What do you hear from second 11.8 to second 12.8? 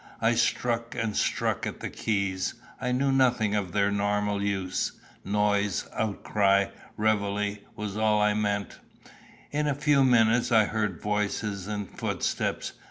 footsteps.